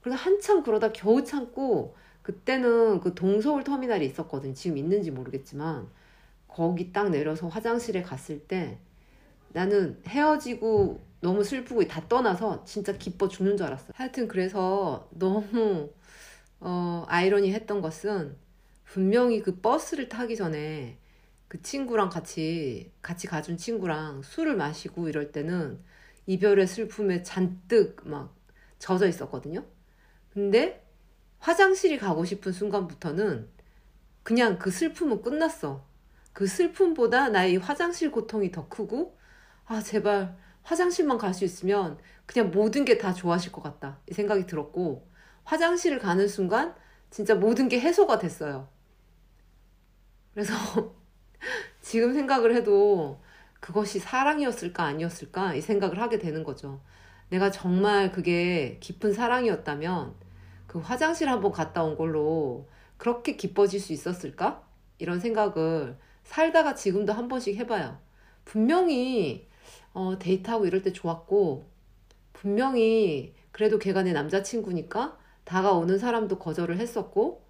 [0.00, 4.54] 그래서 한참 그러다 겨우 참고 그때는 그 동서울 터미널이 있었거든요.
[4.54, 5.88] 지금 있는지 모르겠지만
[6.46, 8.78] 거기 딱 내려서 화장실에 갔을 때
[9.48, 13.92] 나는 헤어지고 너무 슬프고 다 떠나서 진짜 기뻐 죽는 줄 알았어.
[13.96, 15.90] 하여튼 그래서 너무
[16.60, 18.43] 어, 아이러니 했던 것은
[18.84, 20.98] 분명히 그 버스를 타기 전에
[21.48, 25.80] 그 친구랑 같이 같이 가준 친구랑 술을 마시고 이럴 때는
[26.26, 28.34] 이별의 슬픔에 잔뜩 막
[28.78, 29.64] 젖어 있었거든요.
[30.32, 30.84] 근데
[31.40, 33.48] 화장실이 가고 싶은 순간부터는
[34.22, 35.86] 그냥 그 슬픔은 끝났어.
[36.32, 39.16] 그 슬픔보다 나의 화장실 고통이 더 크고,
[39.66, 44.00] 아, 제발 화장실만 갈 수 있으면 그냥 모든 게 다 좋아질 것 같다.
[44.10, 45.08] 이 생각이 들었고,
[45.44, 46.74] 화장실을 가는 순간
[47.10, 48.68] 진짜 모든 게 해소가 됐어요.
[50.34, 50.52] 그래서
[51.80, 53.20] 지금 생각을 해도
[53.60, 56.80] 그것이 사랑이었을까 아니었을까 이 생각을 하게 되는 거죠.
[57.30, 60.14] 내가 정말 그게 깊은 사랑이었다면
[60.66, 62.68] 그 화장실 한번 갔다 온 걸로
[62.98, 64.62] 그렇게 기뻐질 수 있었을까?
[64.98, 67.98] 이런 생각을 살다가 지금도 한 번씩 해봐요.
[68.44, 69.48] 분명히
[69.92, 71.66] 어, 데이트하고 이럴 때 좋았고
[72.32, 77.44] 분명히 그래도 걔가 내 남자친구니까 다가오는 사람도 거절을 했었고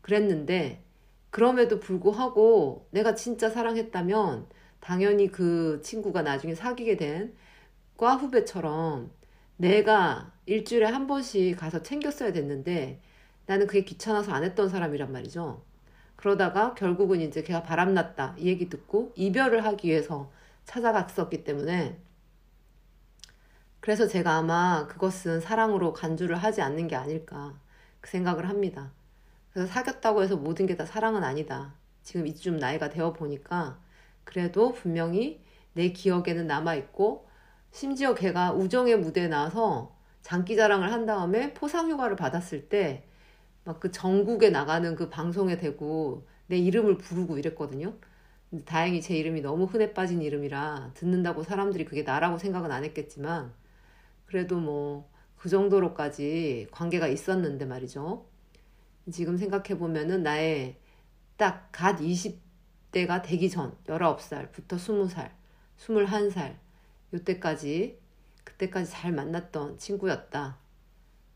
[0.00, 0.82] 그랬는데
[1.30, 4.46] 그럼에도 불구하고 내가 진짜 사랑했다면
[4.80, 7.34] 당연히 그 친구가 나중에 사귀게 된
[8.00, 9.12] 과 후배처럼
[9.58, 13.02] 내가 일주일에 한 번씩 가서 챙겼어야 됐는데
[13.44, 15.62] 나는 그게 귀찮아서 안 했던 사람이란 말이죠.
[16.16, 20.32] 그러다가 결국은 이제 걔가 바람났다 이 얘기 듣고 이별을 하기 위해서
[20.64, 21.98] 찾아갔었기 때문에
[23.80, 27.58] 그래서 제가 아마 그것은 사랑으로 간주를 하지 않는 게 아닐까
[28.00, 28.92] 그 생각을 합니다.
[29.52, 31.74] 그래서 사귀었다고 해서 모든 게 다 사랑은 아니다.
[32.02, 33.80] 지금 이쯤 나이가 되어 보니까
[34.24, 37.28] 그래도 분명히 내 기억에는 남아있고
[37.72, 43.04] 심지어 걔가 우정의 무대에 나와서 장기자랑을 한 다음에 포상휴가를 받았을 때
[43.64, 47.94] 막 그 전국에 나가는 그 방송에 대고 내 이름을 부르고 이랬거든요.
[48.66, 53.52] 다행히 제 이름이 너무 흔해 빠진 이름이라 듣는다고 사람들이 그게 나라고 생각은 안 했겠지만
[54.26, 58.26] 그래도 뭐 그 정도로까지 관계가 있었는데 말이죠.
[59.10, 60.76] 지금 생각해보면은 나의
[61.36, 65.30] 딱 갓 20대가 되기 전 19살부터 20살,
[65.78, 66.56] 21살
[67.14, 67.98] 요때까지
[68.44, 70.58] 그때까지 잘 만났던 친구였다.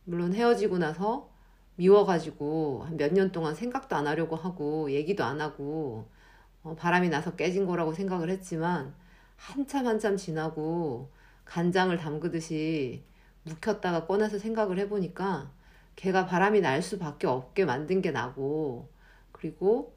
[0.05, 1.31] 물론 헤어지고 나서
[1.77, 6.09] 미워가지고 한 몇 년 동안 생각도 안 하려고 하고 얘기도 안 하고
[6.63, 8.95] 어, 바람이 나서 깨진 거라고 생각을 했지만
[9.37, 11.11] 한참 한참 지나고
[11.45, 13.05] 간장을 담그듯이
[13.45, 15.51] 묵혔다가 꺼내서 생각을 해보니까
[15.97, 18.91] 걔가 바람이 날 수밖에 없게 만든 게 나고
[19.33, 19.97] 그리고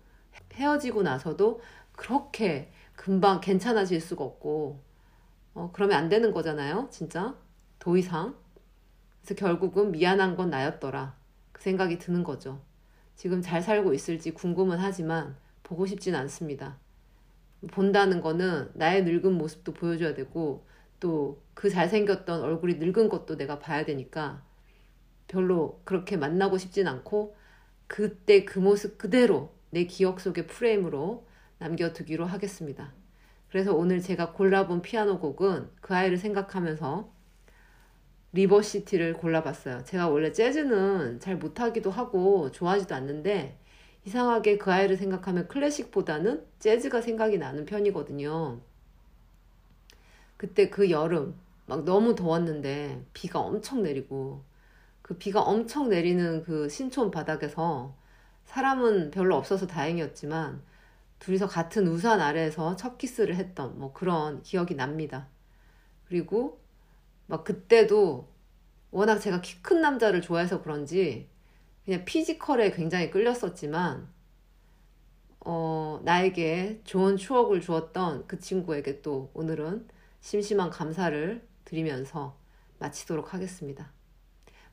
[0.53, 1.61] 헤어지고 나서도
[1.93, 4.81] 그렇게 금방 괜찮아질 수가 없고
[5.53, 7.35] 어, 그러면 안 되는 거잖아요 진짜
[7.79, 8.35] 더 이상.
[9.21, 11.15] 그래서 결국은 미안한 건 나였더라.
[11.51, 12.61] 그 생각이 드는 거죠.
[13.15, 16.77] 지금 잘 살고 있을지 궁금은 하지만 보고 싶진 않습니다.
[17.71, 20.65] 본다는 거는 나의 늙은 모습도 보여줘야 되고
[20.99, 24.43] 또 그 잘생겼던 얼굴이 늙은 것도 내가 봐야 되니까
[25.27, 27.35] 별로 그렇게 만나고 싶진 않고
[27.87, 31.25] 그때 그 모습 그대로 내 기억 속의 프레임으로
[31.59, 32.93] 남겨두기로 하겠습니다.
[33.49, 37.09] 그래서 오늘 제가 골라본 피아노 곡은 그 아이를 생각하면서
[38.33, 39.83] 리버시티를 골라봤어요.
[39.85, 43.57] 제가 원래 재즈는 잘 못하기도 하고 좋아하지도 않는데
[44.05, 48.59] 이상하게 그 아이를 생각하면 클래식보다는 재즈가 생각이 나는 편이거든요.
[50.35, 54.43] 그때 그 여름 막 너무 더웠는데 비가 엄청 내리고
[55.07, 57.95] 그 비가 엄청 내리는 그 신촌 바닥에서
[58.45, 60.61] 사람은 별로 없어서 다행이었지만
[61.19, 65.27] 둘이서 같은 우산 아래에서 첫 키스를 했던 뭐 그런 기억이 납니다.
[66.07, 66.59] 그리고
[67.27, 68.29] 막 그때도
[68.91, 71.29] 워낙 제가 키 큰 남자를 좋아해서 그런지
[71.85, 74.09] 그냥 피지컬에 굉장히 끌렸었지만
[75.41, 79.87] 어, 나에게 좋은 추억을 주었던 그 친구에게 또 오늘은
[80.21, 82.37] 심심한 감사를 드리면서
[82.79, 83.96] 마치도록 하겠습니다.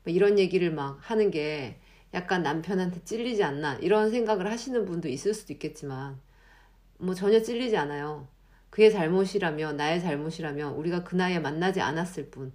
[0.05, 1.79] 뭐 이런 얘기를 막 하는 게
[2.13, 6.19] 약간 남편한테 찔리지 않나 이런 생각을 하시는 분도 있을 수도 있겠지만
[6.97, 8.27] 뭐 전혀 찔리지 않아요.
[8.69, 12.53] 그의 잘못이라면 나의 잘못이라면 우리가 그 나이에 만나지 않았을 뿐.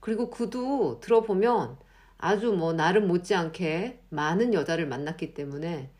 [0.00, 1.78] 그리고 그도 들어보면
[2.18, 5.90] 아주 뭐 나름 못지않게 많은 여자를 만났기 때문에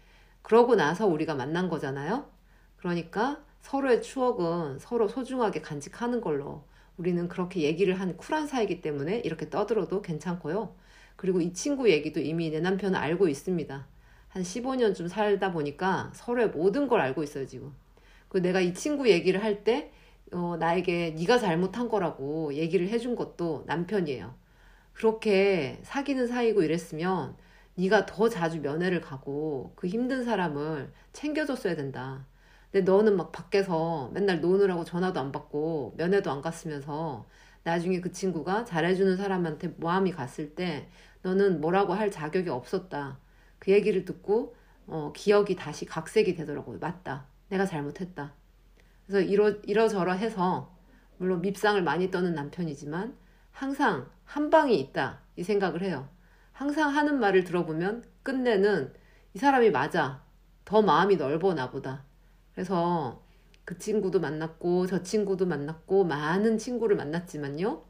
[0.42, 2.28] 그러고 나서 우리가 만난 거잖아요.
[2.76, 6.64] 그러니까 서로의 추억은 서로 소중하게 간직하는 걸로
[6.96, 10.74] 우리는 그렇게 얘기를 한 쿨한 사이기 때문에 이렇게 떠들어도 괜찮고요.
[11.18, 13.86] 그리고 이 친구 얘기도 이미 내 남편은 알고 있습니다.
[14.28, 17.74] 한 15년쯤 살다 보니까 서로의 모든 걸 알고 있어요, 지금.
[18.28, 19.90] 그 내가 이 친구 얘기를 할 때,
[20.30, 24.32] 어, 나에게 네가 잘못한 거라고 얘기를 해준 것도 남편이에요.
[24.92, 27.34] 그렇게 사귀는 사이고 이랬으면
[27.74, 32.26] 네가 더 자주 면회를 가고 그 힘든 사람을 챙겨줬어야 된다.
[32.70, 37.26] 근데 너는 막 밖에서 맨날 노느라고 전화도 안 받고 면회도 안 갔으면서
[37.62, 40.88] 나중에 그 친구가 잘해주는 사람한테 모함이 갔을 때
[41.22, 43.18] 너는 뭐라고 할 자격이 없었다.
[43.58, 44.54] 그 얘기를 듣고
[44.86, 46.78] 어, 기억이 다시 각색이 되더라고요.
[46.78, 47.26] 맞다.
[47.48, 48.32] 내가 잘못했다.
[49.06, 50.74] 그래서 이러, 이러저러 해서
[51.18, 53.14] 물론 밉상을 많이 떠는 남편이지만
[53.50, 56.08] 항상 한 방이 있다 이 생각을 해요.
[56.52, 58.92] 항상 하는 말을 들어보면 끝내는
[59.34, 60.22] 이 사람이 맞아.
[60.64, 62.04] 더 마음이 넓어 나보다.
[62.52, 63.22] 그래서
[63.68, 67.84] 그 친구도 만났고 저 친구도 만났고 많은 친구를 만났지만요.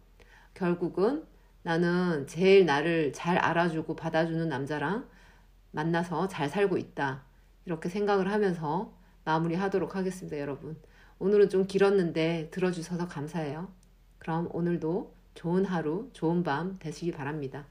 [0.52, 1.24] 결국은
[1.62, 5.08] 나는 제일 나를 잘 알아주고 받아주는 남자랑
[5.70, 7.22] 만나서 잘 살고 있다.
[7.64, 10.76] 이렇게 생각을 하면서 마무리 하도록 하겠습니다, 여러분.
[11.20, 13.68] 오늘은 좀 길었는데 들어주셔서 감사해요.
[14.18, 17.66] 그럼 오늘도 좋은 하루, 좋은 밤 되시기 바랍니다.